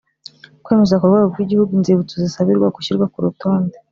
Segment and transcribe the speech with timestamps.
[0.63, 3.75] Kwemeza ku rwego rw igihugu inzibutso zisabirwa gushyirwa ku rutonde